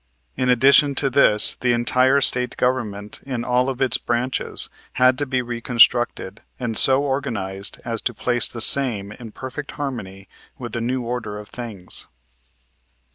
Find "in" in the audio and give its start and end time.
0.35-0.49, 3.23-3.45, 9.11-9.31